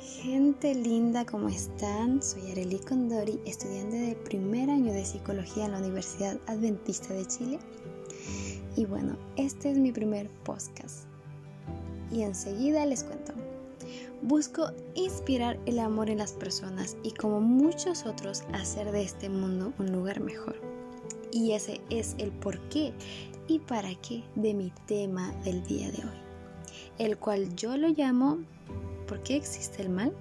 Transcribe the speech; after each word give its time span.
Gente 0.00 0.74
linda, 0.74 1.26
¿cómo 1.26 1.50
están? 1.50 2.22
Soy 2.22 2.50
Arely 2.50 2.78
Condori, 2.78 3.38
estudiante 3.44 3.98
del 3.98 4.16
primer 4.16 4.70
año 4.70 4.94
de 4.94 5.04
psicología 5.04 5.66
en 5.66 5.72
la 5.72 5.78
Universidad 5.78 6.38
Adventista 6.46 7.12
de 7.12 7.26
Chile. 7.26 7.58
Y 8.76 8.86
bueno, 8.86 9.18
este 9.36 9.70
es 9.70 9.76
mi 9.76 9.92
primer 9.92 10.30
podcast. 10.44 11.04
Y 12.10 12.22
enseguida 12.22 12.86
les 12.86 13.04
cuento. 13.04 13.34
Busco 14.22 14.70
inspirar 14.94 15.58
el 15.66 15.78
amor 15.78 16.08
en 16.08 16.18
las 16.18 16.32
personas 16.32 16.96
y 17.02 17.10
como 17.10 17.42
muchos 17.42 18.06
otros 18.06 18.44
hacer 18.54 18.92
de 18.92 19.02
este 19.02 19.28
mundo 19.28 19.74
un 19.78 19.92
lugar 19.92 20.20
mejor. 20.20 20.56
Y 21.30 21.52
ese 21.52 21.78
es 21.90 22.14
el 22.16 22.32
por 22.32 22.58
qué 22.70 22.94
y 23.48 23.58
para 23.58 23.94
qué 23.96 24.24
de 24.34 24.54
mi 24.54 24.72
tema 24.86 25.30
del 25.44 25.62
día 25.64 25.90
de 25.90 25.98
hoy, 25.98 26.18
el 26.96 27.18
cual 27.18 27.54
yo 27.54 27.76
lo 27.76 27.88
llamo 27.88 28.38
¿Por 29.10 29.24
qué 29.24 29.34
existe 29.34 29.82
el 29.82 29.88
mal? 29.88 30.12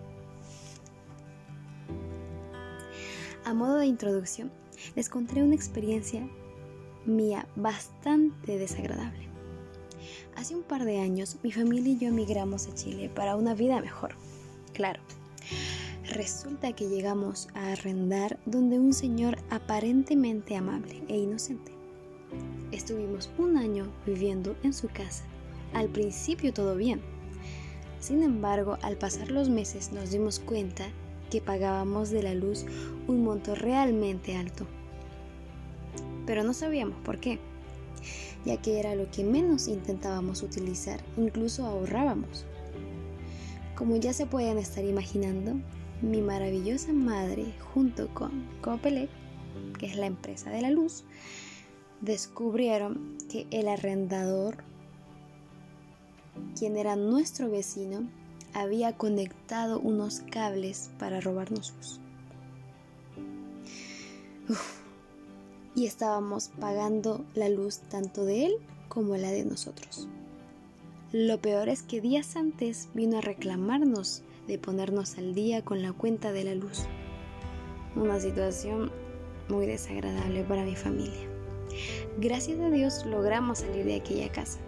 A 3.45 3.53
modo 3.53 3.77
de 3.77 3.85
introducción, 3.85 4.51
les 4.95 5.09
contaré 5.09 5.43
una 5.43 5.53
experiencia 5.53 6.27
mía 7.05 7.47
bastante 7.55 8.57
desagradable. 8.57 9.27
Hace 10.35 10.55
un 10.55 10.63
par 10.63 10.85
de 10.85 10.97
años 10.97 11.37
mi 11.43 11.51
familia 11.51 11.93
y 11.93 11.97
yo 11.99 12.07
emigramos 12.07 12.65
a 12.65 12.73
Chile 12.73 13.11
para 13.13 13.35
una 13.35 13.53
vida 13.53 13.79
mejor. 13.79 14.15
Claro, 14.73 15.01
resulta 16.05 16.73
que 16.73 16.89
llegamos 16.89 17.47
a 17.53 17.73
arrendar 17.73 18.39
donde 18.47 18.79
un 18.79 18.93
señor 18.93 19.37
aparentemente 19.51 20.55
amable 20.55 21.03
e 21.09 21.15
inocente. 21.15 21.71
Estuvimos 22.71 23.29
un 23.37 23.55
año 23.55 23.93
viviendo 24.07 24.55
en 24.63 24.73
su 24.73 24.87
casa. 24.87 25.25
Al 25.73 25.89
principio 25.89 26.51
todo 26.53 26.75
bien 26.75 27.18
sin 27.99 28.23
embargo, 28.23 28.77
al 28.81 28.97
pasar 28.97 29.31
los 29.31 29.49
meses 29.49 29.91
nos 29.91 30.11
dimos 30.11 30.39
cuenta 30.39 30.85
que 31.29 31.41
pagábamos 31.41 32.09
de 32.09 32.23
la 32.23 32.33
luz 32.33 32.65
un 33.07 33.23
monto 33.23 33.55
realmente 33.55 34.35
alto. 34.35 34.65
Pero 36.25 36.43
no 36.43 36.53
sabíamos 36.53 36.97
por 37.03 37.19
qué, 37.19 37.39
ya 38.45 38.57
que 38.57 38.79
era 38.79 38.95
lo 38.95 39.09
que 39.11 39.23
menos 39.23 39.67
intentábamos 39.67 40.43
utilizar, 40.43 41.01
incluso 41.17 41.65
ahorrábamos. 41.65 42.45
Como 43.75 43.95
ya 43.95 44.13
se 44.13 44.25
pueden 44.25 44.57
estar 44.57 44.83
imaginando, 44.83 45.55
mi 46.01 46.21
maravillosa 46.21 46.93
madre 46.93 47.45
junto 47.73 48.07
con 48.13 48.47
Copelec, 48.61 49.09
que 49.77 49.85
es 49.87 49.95
la 49.95 50.05
empresa 50.05 50.49
de 50.49 50.61
la 50.61 50.69
luz, 50.69 51.03
descubrieron 52.01 53.17
que 53.29 53.47
el 53.51 53.67
arrendador 53.67 54.63
quien 56.57 56.77
era 56.77 56.95
nuestro 56.95 57.49
vecino, 57.49 58.07
había 58.53 58.93
conectado 58.97 59.79
unos 59.79 60.21
cables 60.31 60.89
para 60.99 61.21
robarnos 61.21 61.73
luz. 61.75 61.99
y 65.75 65.85
estábamos 65.85 66.49
pagando 66.59 67.23
la 67.35 67.49
luz 67.49 67.79
tanto 67.89 68.25
de 68.25 68.47
él 68.47 68.53
como 68.87 69.15
la 69.15 69.29
de 69.31 69.45
nosotros. 69.45 70.07
Lo 71.11 71.39
peor 71.39 71.69
es 71.69 71.83
que 71.83 72.01
días 72.01 72.35
antes 72.35 72.89
vino 72.93 73.17
a 73.17 73.21
reclamarnos 73.21 74.23
de 74.47 74.57
ponernos 74.57 75.17
al 75.17 75.33
día 75.33 75.63
con 75.63 75.81
la 75.81 75.93
cuenta 75.93 76.31
de 76.31 76.43
la 76.43 76.55
luz. 76.55 76.85
Una 77.95 78.19
situación 78.19 78.91
muy 79.47 79.65
desagradable 79.65 80.43
para 80.43 80.63
mi 80.63 80.75
familia. 80.75 81.27
Gracias 82.19 82.59
a 82.59 82.69
Dios 82.69 83.05
logramos 83.05 83.59
salir 83.59 83.85
de 83.85 83.95
aquella 83.95 84.31
casa 84.31 84.59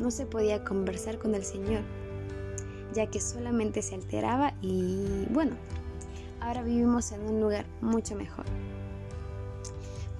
no 0.00 0.10
se 0.10 0.26
podía 0.26 0.64
conversar 0.64 1.18
con 1.18 1.34
el 1.34 1.44
Señor, 1.44 1.82
ya 2.92 3.06
que 3.06 3.20
solamente 3.20 3.82
se 3.82 3.94
alteraba 3.94 4.54
y 4.62 5.26
bueno, 5.30 5.56
ahora 6.40 6.62
vivimos 6.62 7.12
en 7.12 7.22
un 7.22 7.40
lugar 7.40 7.66
mucho 7.80 8.14
mejor. 8.14 8.44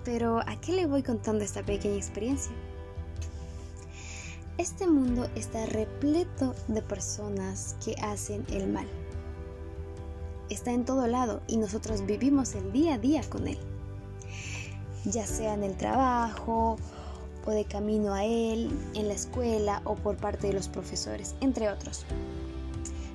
Pero 0.04 0.40
¿a 0.40 0.60
qué 0.60 0.72
le 0.72 0.86
voy 0.86 1.02
contando 1.02 1.44
esta 1.44 1.62
pequeña 1.62 1.96
experiencia? 1.96 2.52
Este 4.58 4.86
mundo 4.86 5.28
está 5.34 5.66
repleto 5.66 6.54
de 6.68 6.80
personas 6.80 7.76
que 7.84 7.94
hacen 8.00 8.46
el 8.50 8.68
mal. 8.68 8.86
Está 10.48 10.70
en 10.70 10.84
todo 10.84 11.06
lado 11.08 11.42
y 11.46 11.56
nosotros 11.56 12.06
vivimos 12.06 12.54
el 12.54 12.72
día 12.72 12.94
a 12.94 12.98
día 12.98 13.22
con 13.28 13.48
él. 13.48 13.58
Ya 15.04 15.26
sea 15.26 15.54
en 15.54 15.64
el 15.64 15.76
trabajo 15.76 16.78
o 17.46 17.50
de 17.52 17.64
camino 17.64 18.12
a 18.12 18.24
él, 18.24 18.70
en 18.94 19.08
la 19.08 19.14
escuela 19.14 19.80
o 19.84 19.94
por 19.94 20.16
parte 20.16 20.48
de 20.48 20.52
los 20.52 20.68
profesores, 20.68 21.34
entre 21.40 21.70
otros. 21.70 22.04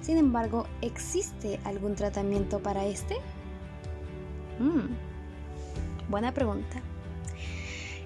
Sin 0.02 0.18
embargo, 0.18 0.66
¿existe 0.82 1.60
algún 1.64 1.96
tratamiento 1.96 2.60
para 2.60 2.86
este? 2.86 3.16
Mm, 4.60 6.10
buena 6.10 6.34
pregunta. 6.34 6.82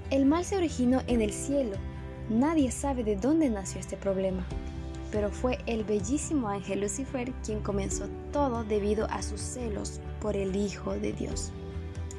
El 0.09 0.25
mal 0.25 0.45
se 0.45 0.57
originó 0.57 1.01
en 1.07 1.21
el 1.21 1.31
cielo. 1.31 1.77
Nadie 2.29 2.71
sabe 2.71 3.03
de 3.03 3.15
dónde 3.15 3.49
nació 3.49 3.79
este 3.79 3.97
problema, 3.97 4.45
pero 5.11 5.31
fue 5.31 5.59
el 5.67 5.83
bellísimo 5.83 6.49
ángel 6.49 6.81
Lucifer 6.81 7.31
quien 7.43 7.61
comenzó 7.61 8.07
todo 8.31 8.63
debido 8.63 9.05
a 9.09 9.21
sus 9.21 9.39
celos 9.39 10.01
por 10.19 10.35
el 10.35 10.55
Hijo 10.55 10.93
de 10.93 11.13
Dios, 11.13 11.51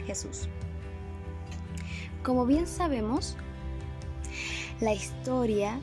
Jesús. 0.06 0.48
Como 2.22 2.46
bien 2.46 2.66
sabemos, 2.66 3.36
la 4.80 4.92
historia, 4.92 5.80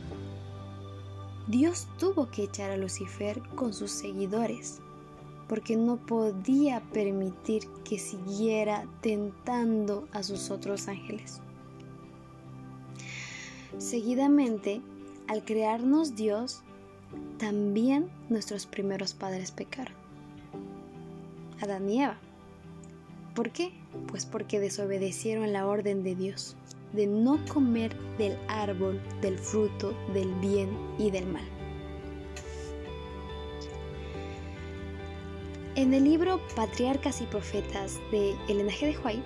Dios 1.47 1.87
tuvo 1.97 2.29
que 2.29 2.43
echar 2.43 2.71
a 2.71 2.77
Lucifer 2.77 3.41
con 3.55 3.73
sus 3.73 3.91
seguidores, 3.91 4.79
porque 5.47 5.75
no 5.75 5.97
podía 5.97 6.81
permitir 6.93 7.67
que 7.83 7.97
siguiera 7.97 8.85
tentando 9.01 10.07
a 10.11 10.21
sus 10.21 10.51
otros 10.51 10.87
ángeles. 10.87 11.41
Seguidamente, 13.79 14.81
al 15.27 15.43
crearnos 15.43 16.15
Dios, 16.15 16.61
también 17.39 18.09
nuestros 18.29 18.65
primeros 18.65 19.13
padres 19.13 19.51
pecaron. 19.51 19.95
Adán 21.61 21.89
y 21.89 22.03
Eva. 22.03 22.17
¿Por 23.33 23.49
qué? 23.49 23.71
Pues 24.07 24.25
porque 24.25 24.59
desobedecieron 24.59 25.53
la 25.53 25.65
orden 25.65 26.03
de 26.03 26.15
Dios 26.15 26.55
de 26.93 27.07
no 27.07 27.43
comer 27.51 27.95
del 28.17 28.37
árbol 28.47 29.01
del 29.21 29.37
fruto 29.39 29.93
del 30.13 30.31
bien 30.35 30.69
y 30.99 31.09
del 31.09 31.25
mal. 31.25 31.43
En 35.75 35.91
el 35.95 36.03
libro 36.03 36.39
Patriarcas 36.55 37.21
y 37.21 37.25
Profetas 37.25 37.99
de 38.11 38.35
Elena 38.47 38.71
G. 38.71 38.93
de 38.93 38.97
Huay, 38.99 39.23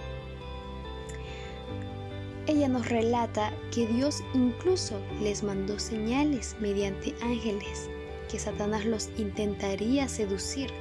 ella 2.48 2.70
nos 2.70 2.88
relata 2.88 3.52
que 3.74 3.86
Dios 3.86 4.24
incluso 4.34 5.02
les 5.22 5.44
mandó 5.44 5.78
señales 5.78 6.56
mediante 6.62 7.14
ángeles 7.22 7.90
que 8.32 8.40
Satanás 8.40 8.86
los 8.86 9.10
intentaría 9.18 10.08
seducir 10.08 10.72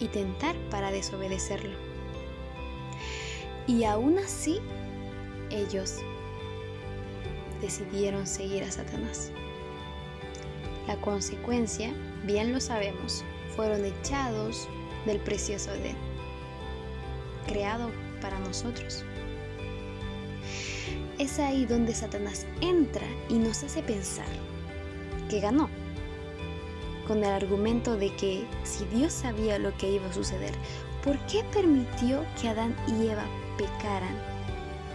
y 0.00 0.08
tentar 0.08 0.54
para 0.70 0.90
desobedecerlo. 0.90 1.89
Y 3.70 3.84
aún 3.84 4.18
así, 4.18 4.58
ellos 5.48 5.98
decidieron 7.60 8.26
seguir 8.26 8.64
a 8.64 8.70
Satanás. 8.72 9.30
La 10.88 10.96
consecuencia, 10.96 11.92
bien 12.24 12.52
lo 12.52 12.60
sabemos, 12.60 13.22
fueron 13.54 13.84
echados 13.84 14.68
del 15.06 15.20
precioso 15.20 15.72
Edén, 15.72 15.94
creado 17.46 17.92
para 18.20 18.40
nosotros. 18.40 19.04
Es 21.20 21.38
ahí 21.38 21.64
donde 21.64 21.94
Satanás 21.94 22.48
entra 22.60 23.06
y 23.28 23.34
nos 23.34 23.62
hace 23.62 23.84
pensar 23.84 24.26
que 25.28 25.38
ganó, 25.38 25.70
con 27.06 27.18
el 27.18 27.30
argumento 27.30 27.96
de 27.96 28.12
que 28.16 28.44
si 28.64 28.84
Dios 28.86 29.12
sabía 29.12 29.60
lo 29.60 29.72
que 29.76 29.92
iba 29.92 30.08
a 30.08 30.12
suceder, 30.12 30.54
¿por 31.04 31.16
qué 31.26 31.44
permitió 31.52 32.24
que 32.40 32.48
Adán 32.48 32.74
y 32.88 33.06
Eva 33.06 33.26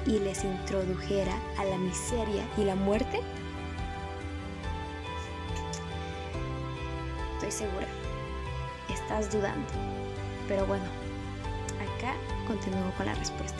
y 0.06 0.20
les 0.20 0.44
introdujera 0.44 1.34
a 1.58 1.66
la 1.66 1.78
miseria 1.78 2.44
y 2.58 2.64
la 2.64 2.76
muerte? 2.76 3.22
Estoy 7.36 7.52
segura, 7.52 7.88
estás 8.90 9.32
dudando, 9.32 9.68
pero 10.48 10.66
bueno, 10.66 10.86
acá 11.76 12.16
continúo 12.48 12.92
con 12.98 13.06
la 13.08 13.16
respuesta. 13.16 13.60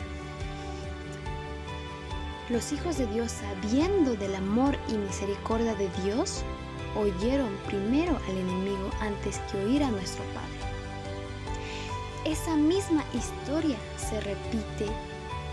Los 2.48 2.72
hijos 2.72 2.96
de 2.96 3.06
Dios, 3.08 3.32
sabiendo 3.32 4.14
del 4.14 4.34
amor 4.34 4.76
y 4.88 4.94
misericordia 4.94 5.74
de 5.74 5.88
Dios, 6.04 6.44
oyeron 6.96 7.50
primero 7.66 8.16
al 8.28 8.38
enemigo 8.38 8.90
antes 9.00 9.38
que 9.50 9.58
oír 9.58 9.82
a 9.82 9.90
nuestro 9.90 10.24
Padre. 10.26 10.65
Esa 12.26 12.56
misma 12.56 13.04
historia 13.14 13.78
se 13.96 14.20
repite 14.20 14.86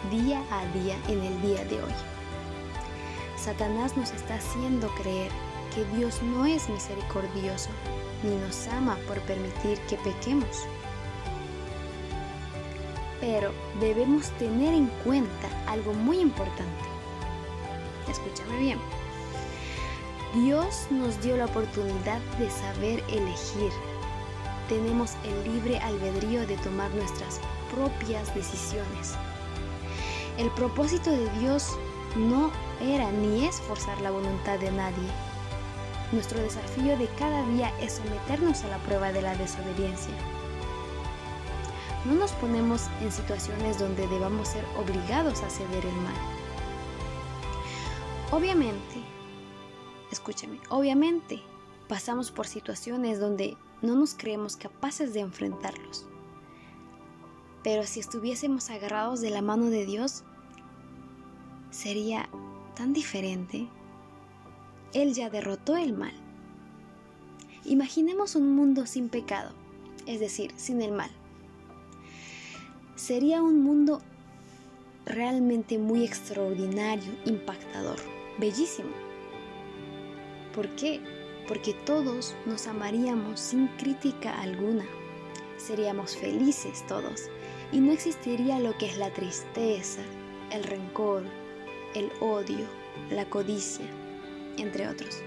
día 0.09 0.41
a 0.49 0.65
día 0.75 0.97
en 1.07 1.21
el 1.21 1.41
día 1.43 1.63
de 1.65 1.75
hoy. 1.75 1.93
Satanás 3.37 3.95
nos 3.95 4.09
está 4.09 4.37
haciendo 4.37 4.87
creer 4.95 5.29
que 5.75 5.85
Dios 5.95 6.23
no 6.23 6.47
es 6.47 6.67
misericordioso 6.69 7.69
ni 8.23 8.35
nos 8.37 8.67
ama 8.69 8.97
por 9.07 9.19
permitir 9.21 9.77
que 9.81 9.97
pequemos. 9.97 10.65
Pero 13.21 13.51
debemos 13.79 14.31
tener 14.39 14.73
en 14.73 14.87
cuenta 15.03 15.49
algo 15.67 15.93
muy 15.93 16.21
importante. 16.21 16.85
Escúchame 18.09 18.57
bien. 18.57 18.79
Dios 20.33 20.87
nos 20.89 21.21
dio 21.21 21.37
la 21.37 21.45
oportunidad 21.45 22.19
de 22.39 22.49
saber 22.49 23.03
elegir. 23.09 23.71
Tenemos 24.69 25.11
el 25.25 25.53
libre 25.53 25.77
albedrío 25.79 26.47
de 26.47 26.57
tomar 26.57 26.89
nuestras 26.95 27.39
propias 27.73 28.33
decisiones. 28.33 29.15
El 30.37 30.49
propósito 30.51 31.11
de 31.11 31.29
Dios 31.39 31.77
no 32.15 32.49
era 32.81 33.11
ni 33.11 33.45
es 33.45 33.59
forzar 33.61 33.99
la 34.01 34.11
voluntad 34.11 34.59
de 34.59 34.71
nadie. 34.71 35.09
Nuestro 36.11 36.39
desafío 36.39 36.97
de 36.97 37.07
cada 37.19 37.45
día 37.47 37.73
es 37.81 37.93
someternos 37.93 38.63
a 38.63 38.69
la 38.69 38.77
prueba 38.79 39.11
de 39.11 39.21
la 39.21 39.35
desobediencia. 39.35 40.13
No 42.05 42.13
nos 42.15 42.31
ponemos 42.33 42.83
en 43.01 43.11
situaciones 43.11 43.79
donde 43.79 44.07
debamos 44.07 44.49
ser 44.49 44.65
obligados 44.77 45.41
a 45.41 45.49
ceder 45.49 45.85
el 45.85 45.95
mal. 45.97 46.15
Obviamente, 48.31 48.95
escúchame, 50.11 50.59
obviamente 50.69 51.41
pasamos 51.87 52.31
por 52.31 52.47
situaciones 52.47 53.19
donde 53.19 53.57
no 53.81 53.95
nos 53.95 54.13
creemos 54.15 54.55
capaces 54.55 55.13
de 55.13 55.19
enfrentarlos. 55.19 56.05
Pero 57.63 57.83
si 57.83 57.99
estuviésemos 57.99 58.69
agarrados 58.69 59.21
de 59.21 59.29
la 59.29 59.41
mano 59.41 59.69
de 59.69 59.85
Dios, 59.85 60.23
sería 61.71 62.29
tan 62.75 62.93
diferente. 62.93 63.67
Él 64.93 65.13
ya 65.13 65.29
derrotó 65.29 65.77
el 65.77 65.93
mal. 65.93 66.13
Imaginemos 67.65 68.35
un 68.35 68.55
mundo 68.55 68.85
sin 68.85 69.09
pecado, 69.09 69.51
es 70.05 70.19
decir, 70.19 70.53
sin 70.57 70.81
el 70.81 70.91
mal. 70.91 71.11
Sería 72.95 73.41
un 73.41 73.63
mundo 73.63 74.01
realmente 75.05 75.77
muy 75.77 76.03
extraordinario, 76.03 77.11
impactador, 77.25 77.97
bellísimo. 78.39 78.91
¿Por 80.53 80.69
qué? 80.75 81.01
Porque 81.47 81.73
todos 81.73 82.35
nos 82.45 82.67
amaríamos 82.67 83.39
sin 83.39 83.67
crítica 83.77 84.39
alguna. 84.41 84.85
Seríamos 85.57 86.15
felices 86.15 86.85
todos 86.87 87.29
y 87.71 87.79
no 87.79 87.91
existiría 87.91 88.59
lo 88.59 88.77
que 88.77 88.85
es 88.85 88.97
la 88.97 89.11
tristeza, 89.11 90.01
el 90.51 90.63
rencor, 90.63 91.23
el 91.95 92.11
odio, 92.21 92.65
la 93.09 93.25
codicia, 93.25 93.85
entre 94.57 94.87
otros. 94.87 95.21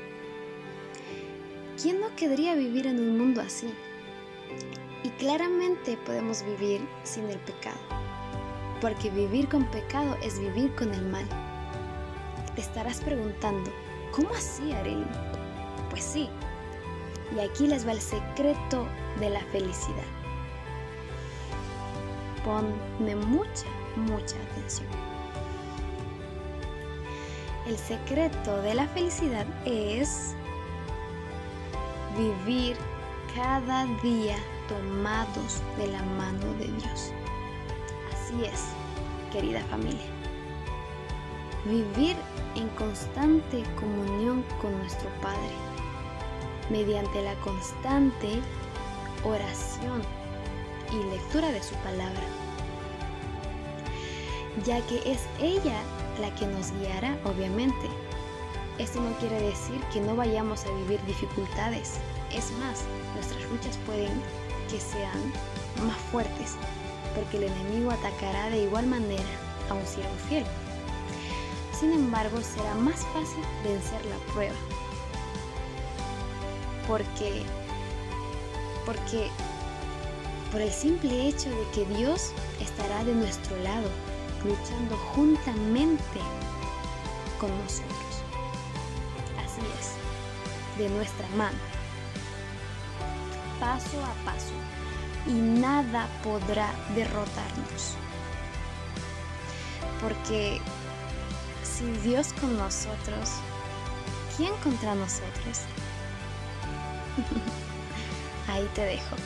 ¿Quién 1.81 2.01
no 2.01 2.15
querría 2.17 2.55
vivir 2.55 2.87
en 2.87 2.99
un 2.99 3.19
mundo 3.19 3.41
así? 3.41 3.69
Y 5.03 5.11
claramente 5.11 5.99
podemos 6.07 6.43
vivir 6.45 6.81
sin 7.05 7.29
el 7.29 7.39
pecado, 7.41 7.79
porque 8.81 9.11
vivir 9.11 9.49
con 9.49 9.65
pecado 9.71 10.17
es 10.23 10.39
vivir 10.39 10.75
con 10.75 10.95
el 10.95 11.05
mal. 11.07 11.27
Te 12.55 12.63
estarás 12.63 13.01
preguntando, 13.01 13.71
¿cómo 14.13 14.31
así, 14.31 14.73
Arely? 14.73 15.05
Pues 15.97 16.05
sí, 16.05 16.29
y 17.35 17.41
aquí 17.41 17.67
les 17.67 17.87
va 17.87 17.93
el 17.93 18.03
secreto 18.03 18.87
de 19.19 19.31
la 19.31 19.41
felicidad. 19.47 20.05
Ponme 22.45 23.17
mucha, 23.17 23.65
mucha 23.97 24.37
atención. 24.53 24.87
El 27.67 27.79
secreto 27.79 28.61
de 28.61 28.75
la 28.75 28.87
felicidad 28.89 29.47
es 29.65 30.35
vivir 32.15 32.77
cada 33.35 33.87
día 34.03 34.37
tomados 34.69 35.63
de 35.79 35.87
la 35.87 36.03
mano 36.03 36.53
de 36.59 36.67
Dios. 36.67 37.11
Así 38.13 38.45
es, 38.45 38.65
querida 39.33 39.65
familia. 39.71 40.05
Vivir 41.65 42.17
en 42.55 42.69
constante 42.71 43.63
comunión 43.79 44.45
con 44.61 44.77
nuestro 44.79 45.09
Padre, 45.21 45.53
mediante 46.71 47.23
la 47.23 47.35
constante 47.37 48.41
oración 49.25 50.03
y 50.93 51.11
lectura 51.11 51.51
de 51.51 51.63
su 51.63 51.75
palabra, 51.77 52.23
ya 54.65 54.81
que 54.87 54.99
es 55.11 55.27
ella 55.41 55.81
la 56.21 56.35
que 56.35 56.47
nos 56.47 56.73
guiará, 56.81 57.19
obviamente. 57.25 57.89
Esto 58.79 59.01
no 59.01 59.11
quiere 59.19 59.41
decir 59.41 59.81
que 59.93 60.01
no 60.01 60.15
vayamos 60.15 60.67
a 60.67 60.71
vivir 60.71 61.03
dificultades. 61.07 61.95
Es 62.33 62.53
más, 62.59 62.85
nuestras 63.15 63.43
luchas 63.51 63.79
pueden 63.87 64.13
que 64.71 64.79
sean 64.79 65.33
más 65.87 65.97
fuertes, 66.13 66.57
porque 67.15 67.39
el 67.39 67.45
enemigo 67.45 67.91
atacará 67.91 68.51
de 68.51 68.65
igual 68.65 68.87
manera 68.87 69.23
a 69.71 69.75
un 69.75 69.87
siervo 69.87 70.15
fiel. 70.29 70.45
Sin 71.79 71.93
embargo, 71.93 72.41
será 72.41 72.75
más 72.75 73.05
fácil 73.13 73.45
vencer 73.65 74.05
la 74.07 74.17
prueba. 74.33 74.55
Porque, 76.87 77.43
porque 78.85 79.31
por 80.53 80.61
el 80.61 80.73
simple 80.73 81.29
hecho 81.29 81.51
de 81.51 81.71
que 81.75 81.85
Dios 81.97 82.33
estará 82.61 83.05
de 83.05 83.15
nuestro 83.15 83.57
lado 83.59 83.89
luchando 84.45 84.97
juntamente 85.15 86.21
con 87.41 87.51
nosotros. 87.63 88.23
Así 89.45 89.61
es, 89.79 90.79
de 90.79 90.89
nuestra 90.91 91.27
mano, 91.37 91.59
paso 93.61 93.99
a 94.05 94.25
paso, 94.25 94.53
y 95.27 95.33
nada 95.33 96.09
podrá 96.23 96.73
derrotarnos. 96.95 97.97
Porque 100.01 100.61
si 101.63 101.91
Dios 102.09 102.33
con 102.41 102.57
nosotros, 102.57 103.31
¿quién 104.37 104.55
contra 104.63 104.95
nosotros? 104.95 105.63
Ahí 108.49 108.69
te 108.75 108.83
dejo. 108.83 109.17